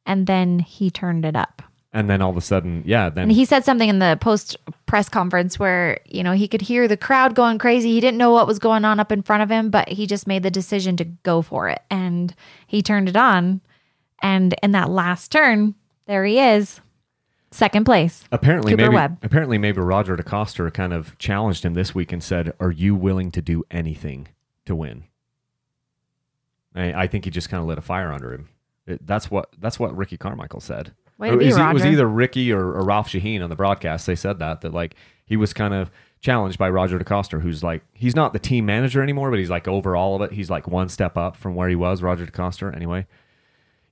[0.07, 1.63] and then he turned it up.
[1.93, 4.57] and then all of a sudden, yeah, then And he said something in the post
[4.87, 7.93] press conference where, you know, he could hear the crowd going crazy.
[7.93, 10.27] He didn't know what was going on up in front of him, but he just
[10.27, 11.83] made the decision to go for it.
[11.91, 12.35] And
[12.67, 13.61] he turned it on.
[14.21, 15.75] And in that last turn,
[16.07, 16.81] there he is,
[17.51, 18.25] second place.
[18.33, 19.19] apparently Cooper maybe Webb.
[19.23, 23.31] apparently maybe Roger DeCoster kind of challenged him this week and said, "Are you willing
[23.33, 24.29] to do anything
[24.67, 25.05] to win?"
[26.81, 28.49] I, I think he just kind of lit a fire under him.
[28.87, 30.93] It, that's what that's what Ricky Carmichael said.
[31.19, 34.07] Way to be, is it, was either Ricky or, or Ralph Sheheen on the broadcast.
[34.07, 34.95] They said that that like
[35.27, 39.03] he was kind of challenged by Roger DeCoster, who's like he's not the team manager
[39.03, 40.33] anymore, but he's like over all of it.
[40.33, 42.03] He's like one step up from where he was.
[42.03, 43.07] Roger DeCoster, anyway.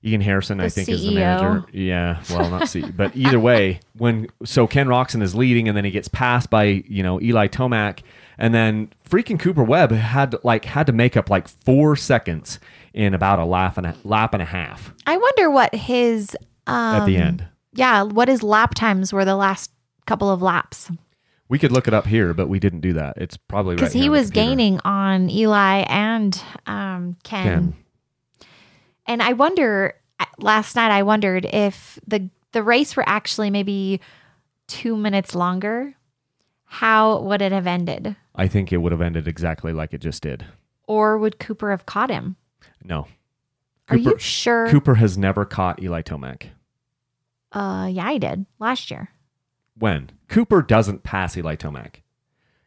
[0.03, 1.65] Ian Harrison, I The think, is the manager.
[1.71, 5.85] Yeah, well, not see, but either way, when so Ken Roczen is leading, and then
[5.85, 8.01] he gets passed by you know Eli Tomac,
[8.37, 12.59] and then freaking Cooper Webb had like had to make up like four seconds
[12.93, 17.01] in about a lap and a lap and a half I wonder what his um,
[17.01, 17.45] at the end.
[17.73, 19.71] Yeah, what his lap times were the last
[20.05, 20.89] couple of laps
[21.47, 23.17] We could look it up here, but we didn't do that.
[23.17, 27.43] It's probably because here he was gaining on Eli and um, Ken.
[27.43, 27.73] Ken.
[29.07, 29.95] And I wonder
[30.37, 33.99] last night I wondered if the the race were actually maybe
[34.67, 35.95] two minutes longer,
[36.65, 38.15] how would it have ended?
[38.35, 40.45] I think it would have ended exactly like it just did.
[40.87, 42.35] Or would Cooper have caught him?
[42.83, 43.07] No,
[43.89, 44.67] Are you sure?
[44.69, 46.47] Cooper has never caught Eli Tomac.
[47.51, 49.09] Uh, yeah, I did last year.
[49.77, 51.97] When Cooper doesn't pass Eli Tomac,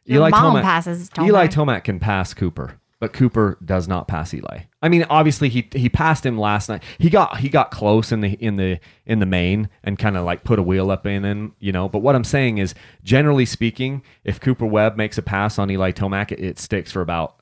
[0.05, 1.09] Your mom Tomac- passes.
[1.09, 1.27] Tomac.
[1.27, 4.59] Eli Tomac can pass Cooper, but Cooper does not pass Eli.
[4.79, 6.83] I mean, obviously he he passed him last night.
[6.99, 10.23] He got he got close in the in the in the main and kind of
[10.23, 11.89] like put a wheel up in him, you know.
[11.89, 15.91] But what I'm saying is, generally speaking, if Cooper Webb makes a pass on Eli
[15.91, 17.37] Tomac, it, it sticks for about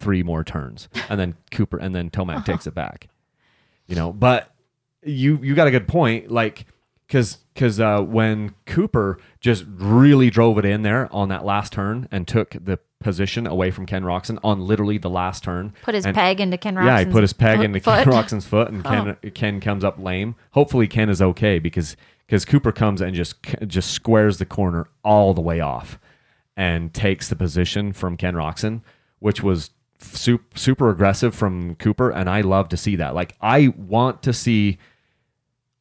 [0.00, 3.08] three more turns, and then Cooper and then Tomac takes it back.
[3.86, 4.52] You know, but
[5.04, 6.66] you you got a good point, like
[7.06, 12.08] because because uh, when Cooper just really drove it in there on that last turn
[12.10, 16.04] and took the position away from Ken Roczen on literally the last turn, put his
[16.04, 18.00] and- peg into Ken Roczen's yeah, he put his peg into foot.
[18.00, 18.04] Oh.
[18.04, 19.30] Ken Roczen's foot, and Ken oh.
[19.30, 20.34] Ken comes up lame.
[20.52, 25.34] Hopefully, Ken is okay because because Cooper comes and just just squares the corner all
[25.34, 25.98] the way off
[26.56, 28.82] and takes the position from Ken Roczen,
[29.20, 33.14] which was super, super aggressive from Cooper, and I love to see that.
[33.14, 34.78] Like I want to see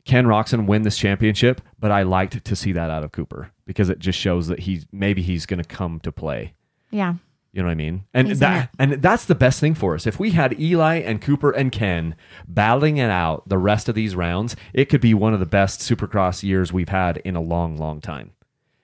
[0.06, 3.90] Ken Roczen win this championship, but I liked to see that out of Cooper because
[3.90, 6.54] it just shows that he's maybe he's going to come to play.
[6.98, 7.14] Yeah.
[7.54, 8.06] You know what I mean?
[8.12, 10.08] And He's that and that's the best thing for us.
[10.08, 12.16] If we had Eli and Cooper and Ken
[12.48, 15.80] battling it out the rest of these rounds, it could be one of the best
[15.80, 18.32] Supercross years we've had in a long, long time.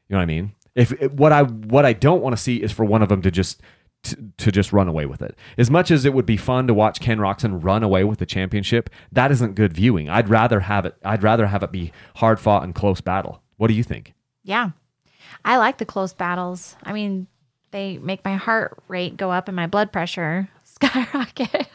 [0.08, 0.54] You know what I mean?
[0.76, 3.32] If what I what I don't want to see is for one of them to
[3.32, 3.62] just
[4.04, 5.36] to, to just run away with it.
[5.58, 8.26] As much as it would be fun to watch Ken Roczen run away with the
[8.28, 10.08] championship, that isn't good viewing.
[10.10, 10.96] I'd rather have it.
[11.04, 13.42] I'd rather have it be hard fought and close battle.
[13.58, 14.14] What do you think?
[14.44, 14.72] Yeah.
[15.46, 16.76] I like the close battles.
[16.84, 17.28] I mean,
[17.74, 21.68] they make my heart rate go up and my blood pressure skyrocket.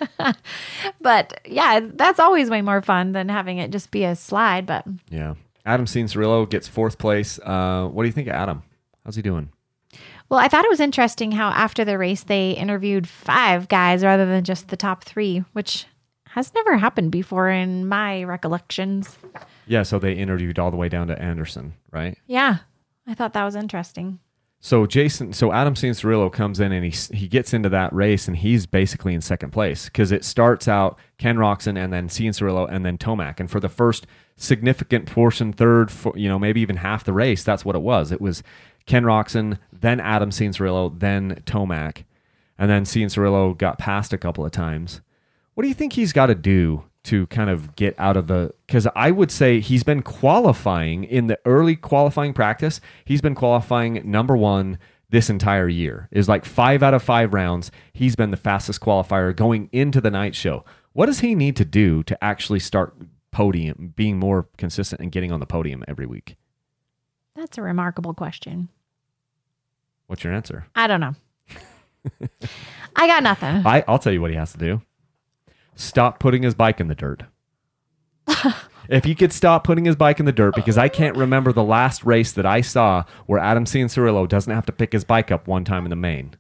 [1.01, 4.65] but yeah, that's always way more fun than having it just be a slide.
[4.67, 5.35] But Yeah.
[5.67, 7.39] Adam Cianciarulo gets fourth place.
[7.41, 8.63] Uh, what do you think of Adam?
[9.05, 9.51] How's he doing?
[10.31, 14.27] well, I thought it was interesting how after the race they interviewed five guys rather
[14.27, 15.87] than just the top three, which
[16.31, 19.19] has never happened before in my recollections.
[19.67, 22.17] Yeah, so they interviewed all the way down to Anderson, right?
[22.27, 22.59] Yeah.
[23.07, 24.19] I thought that was interesting.
[24.61, 28.37] So Jason, so Adam Cianciarulo comes in and he he gets into that race and
[28.37, 32.85] he's basically in second place because it starts out Ken Roczen and then Cianciarulo and
[32.85, 37.05] then Tomac, and for the first significant portion, third, fo- you know, maybe even half
[37.05, 38.11] the race, that's what it was.
[38.11, 38.43] It was
[38.87, 42.05] Ken Roczen, then Adam Cianciarulo, then Tomac.
[42.59, 45.01] and then Cianciarulo got passed a couple of times.
[45.55, 48.55] What do you think he's got to do to kind of get out of the?
[48.67, 52.81] Because I would say he's been qualifying in the early qualifying practice.
[53.05, 54.79] He's been qualifying number one
[55.11, 56.09] this entire year.
[56.11, 57.71] Is like five out of five rounds.
[57.93, 60.65] He's been the fastest qualifier going into the night show.
[60.93, 62.97] What does he need to do to actually start
[63.31, 66.37] podium, being more consistent and getting on the podium every week?
[67.37, 68.69] That's a remarkable question.
[70.09, 70.67] What's your answer?
[70.75, 71.15] I don't know.
[72.97, 73.63] I got nothing.
[73.65, 74.83] I, I'll tell you what he has to do.
[75.79, 77.23] Stop putting his bike in the dirt.
[78.89, 81.63] if he could stop putting his bike in the dirt, because I can't remember the
[81.63, 85.47] last race that I saw where Adam Cianciarulo doesn't have to pick his bike up
[85.47, 86.35] one time in the main.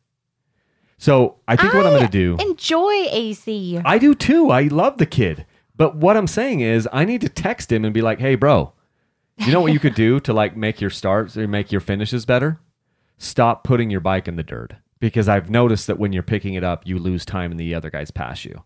[0.98, 2.37] So I think what I'm going to do.
[2.40, 3.81] Enjoy AC.
[3.85, 4.51] I do too.
[4.51, 5.46] I love the kid.
[5.77, 8.72] But what I'm saying is, I need to text him and be like, "Hey, bro,
[9.37, 12.27] you know what you could do to like make your starts or make your finishes
[12.27, 12.59] better?
[13.18, 16.64] Stop putting your bike in the dirt because I've noticed that when you're picking it
[16.64, 18.64] up, you lose time and the other guys pass you.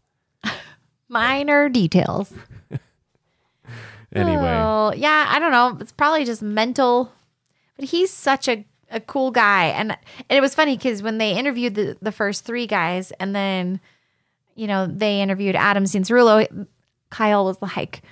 [1.13, 2.33] Minor details.
[4.15, 5.79] Anyway, Oh, yeah, I don't know.
[5.81, 7.11] It's probably just mental.
[7.77, 9.69] But he's such a, a cool guy.
[9.69, 13.35] And, and it was funny because when they interviewed the, the first three guys and
[13.35, 13.81] then,
[14.55, 16.67] you know, they interviewed Adam Cianciarulo,
[17.09, 18.03] Kyle was like,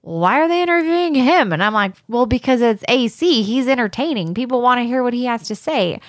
[0.00, 1.52] why are they interviewing him?
[1.52, 3.42] And I'm like, well, because it's AC.
[3.42, 4.32] He's entertaining.
[4.32, 6.00] People want to hear what he has to say.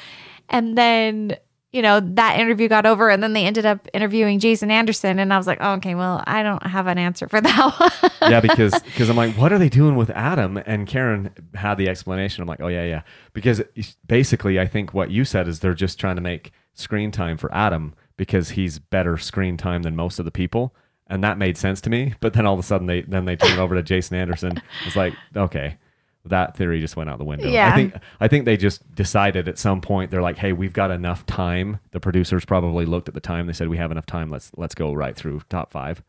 [0.47, 1.35] And then,
[1.71, 5.19] you know, that interview got over and then they ended up interviewing Jason Anderson.
[5.19, 8.41] And I was like, oh, okay, well, I don't have an answer for that yeah,
[8.41, 10.57] because because I'm like, what are they doing with Adam?
[10.57, 12.41] And Karen had the explanation.
[12.41, 13.01] I'm like, oh yeah, yeah.
[13.33, 13.61] Because
[14.05, 17.53] basically, I think what you said is they're just trying to make screen time for
[17.53, 20.75] Adam because he's better screen time than most of the people,
[21.07, 22.13] and that made sense to me.
[22.19, 24.61] But then all of a sudden, they then they turn it over to Jason Anderson.
[24.85, 25.77] It's like, okay,
[26.25, 27.47] that theory just went out the window.
[27.47, 27.71] Yeah.
[27.71, 30.91] I think I think they just decided at some point they're like, hey, we've got
[30.91, 31.79] enough time.
[31.91, 33.47] The producers probably looked at the time.
[33.47, 34.29] They said we have enough time.
[34.29, 36.03] Let's let's go right through top five.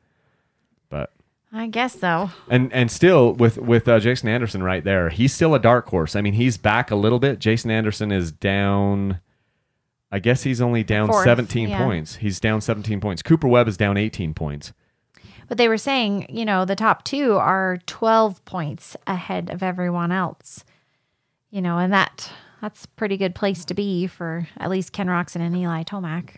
[0.91, 1.13] But
[1.53, 2.31] I guess so.
[2.49, 6.15] and and still with with uh, Jason Anderson right there, he's still a dark horse.
[6.15, 7.39] I mean, he's back a little bit.
[7.39, 9.21] Jason Anderson is down.
[10.11, 11.79] I guess he's only down Fourth, 17 yeah.
[11.79, 12.17] points.
[12.17, 13.23] He's down 17 points.
[13.23, 14.75] Cooper Webb is down 18 points.
[15.53, 20.11] But they were saying, you know, the top two are 12 points ahead of everyone
[20.11, 20.65] else.
[21.51, 25.43] You know, and that that's pretty good place to be for at least Ken Roczen
[25.43, 26.37] and Eli Tomac.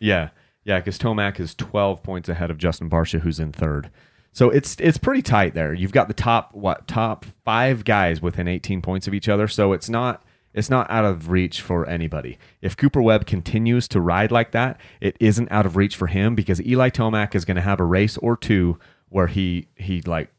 [0.00, 0.30] Yeah,
[0.64, 3.90] yeah, because Tomac is 12 points ahead of Justin Barcia, who's in third.
[4.32, 5.72] So it's it's pretty tight there.
[5.72, 9.46] You've got the top what top five guys within 18 points of each other.
[9.46, 12.38] So it's not it's not out of reach for anybody.
[12.62, 16.34] If Cooper Webb continues to ride like that, it isn't out of reach for him
[16.34, 20.30] because Eli Tomac is going to have a race or two where he he like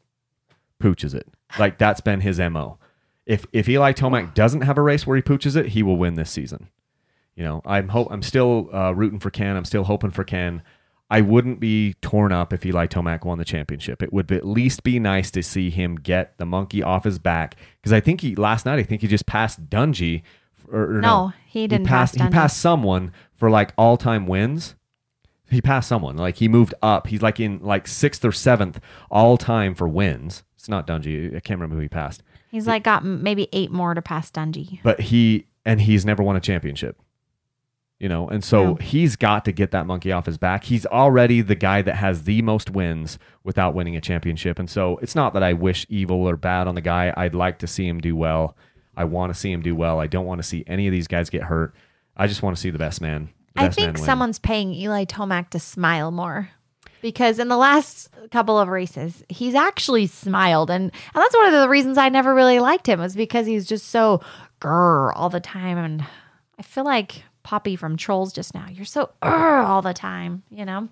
[0.80, 1.28] pooches it.
[1.58, 2.78] Like that's been his mo.
[3.26, 6.14] If if Eli Tomac doesn't have a race where he pooches it, he will win
[6.14, 6.68] this season.
[7.36, 9.56] You know, I'm hope I'm still uh, rooting for Ken.
[9.56, 10.62] I'm still hoping for Ken.
[11.10, 14.02] I wouldn't be torn up if Eli Tomac won the championship.
[14.02, 17.56] It would at least be nice to see him get the monkey off his back
[17.80, 20.22] because I think he last night I think he just passed Dungey.
[20.70, 24.76] Or, or No, he didn't passed, pass He passed someone for like all time wins.
[25.50, 27.08] He passed someone like he moved up.
[27.08, 28.78] He's like in like sixth or seventh
[29.10, 30.44] all time for wins.
[30.54, 31.34] It's not Dungey.
[31.34, 34.80] I can't remember who he passed, He's like got maybe eight more to pass Dungey.
[34.84, 37.00] but he and he's never won a championship.
[38.00, 38.84] You know, and so Yeah.
[38.86, 40.64] he's got to get that monkey off his back.
[40.64, 44.58] He's already the guy that has the most wins without winning a championship.
[44.58, 47.12] And so it's not that I wish evil or bad on the guy.
[47.14, 48.56] I'd like to see him do well.
[48.96, 50.00] I want to see him do well.
[50.00, 51.74] I don't want to see any of these guys get hurt.
[52.16, 53.28] I just want to see the best man.
[53.54, 56.48] The I best think man someone's paying Eli Tomac to smile more.
[57.02, 60.70] Because in the last couple of races, he's actually smiled.
[60.70, 63.66] And, and that's one of the reasons I never really liked him, was because he's
[63.66, 64.20] just so
[64.60, 65.76] grr all the time.
[65.78, 66.04] And
[66.58, 68.68] I feel like Poppy from Trolls just now.
[68.70, 70.88] You're so all the time, you know?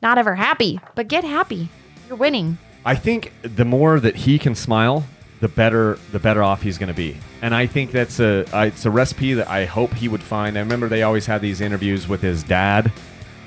[0.00, 1.68] Not ever happy, but get happy.
[2.06, 2.58] You're winning.
[2.84, 5.04] I think the more that he can smile,
[5.40, 7.16] the better the better off he's going to be.
[7.42, 10.56] And I think that's a it's a recipe that I hope he would find.
[10.56, 12.92] I remember they always had these interviews with his dad.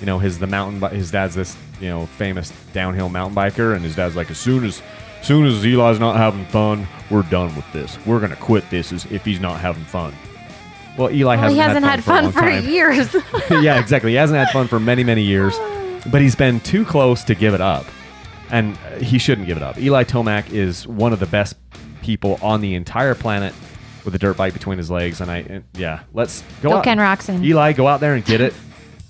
[0.01, 3.85] You know, his the mountain his dad's this you know famous downhill mountain biker, and
[3.85, 4.81] his dad's like, as soon as
[5.21, 7.97] soon as Eli's not having fun, we're done with this.
[8.05, 10.13] We're going to quit this if he's not having fun.
[10.99, 12.69] Well, Eli Well, hasn't, hasn't had fun for, for, long time.
[12.69, 13.15] years.
[13.63, 14.11] yeah, exactly.
[14.11, 15.57] He hasn't had fun for many, many years,
[16.11, 17.85] but he's been too close to give it up,
[18.51, 19.77] and uh, he shouldn't give it up.
[19.77, 21.55] Eli Tomac is one of the best
[22.01, 23.53] people on the entire planet
[24.03, 26.71] with a dirt bike between his legs, and I, and yeah, let's go.
[26.71, 26.83] Go out.
[26.83, 27.45] Ken Roczen.
[27.45, 28.53] Eli, go out there and get it.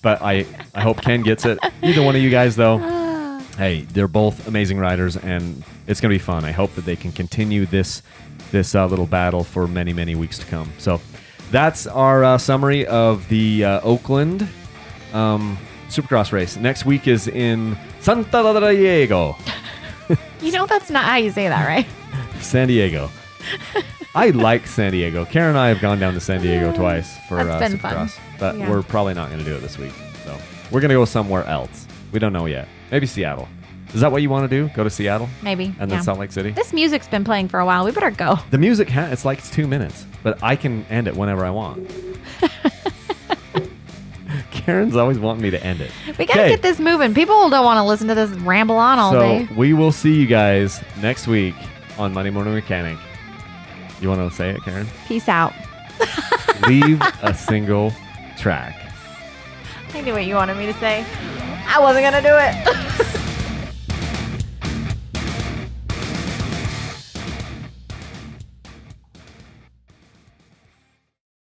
[0.03, 1.57] But I, I hope Ken gets it.
[1.81, 2.77] Either one of you guys, though.
[3.57, 6.45] Hey, they're both amazing riders, and it's going to be fun.
[6.45, 8.01] I hope that they can continue this
[8.51, 10.71] this uh, little battle for many, many weeks to come.
[10.77, 11.01] So,
[11.51, 14.47] that's our uh, summary of the uh, Oakland
[15.13, 15.57] um,
[15.89, 16.57] Supercross race.
[16.57, 18.23] Next week is in Santa
[18.75, 19.35] Diego,
[20.41, 21.85] You know that's not how you say that, right?
[22.41, 23.09] San Diego.
[24.15, 25.25] I like San Diego.
[25.25, 28.07] Karen and I have gone down to San Diego twice for uh, been fun.
[28.07, 28.69] Supercross, but Yeah.
[28.69, 29.93] we're probably not going to do it this week.
[30.23, 30.35] So
[30.71, 31.87] we're going to go somewhere else.
[32.11, 32.67] We don't know yet.
[32.91, 33.47] Maybe Seattle.
[33.93, 34.71] Is that what you want to do?
[34.75, 35.65] Go to Seattle Maybe.
[35.65, 35.85] and yeah.
[35.87, 36.51] then Salt Lake City?
[36.51, 37.85] This music's been playing for a while.
[37.85, 38.37] We better go.
[38.51, 41.49] The music, ha- it's like it's two minutes, but I can end it whenever I
[41.49, 41.89] want.
[44.51, 45.89] Karen's always wanting me to end it.
[46.19, 47.15] We gotta get this moving.
[47.15, 49.47] People don't want to listen to this ramble on all so day.
[49.57, 51.55] we will see you guys next week
[51.97, 52.97] on Monday Morning Mechanic.
[54.01, 54.85] You want to say it, Karen?
[55.07, 55.53] Peace out.
[56.67, 57.91] Leave a single
[58.37, 58.75] track.
[59.93, 61.03] I knew what you wanted me to say.
[61.67, 63.15] I wasn't gonna do it.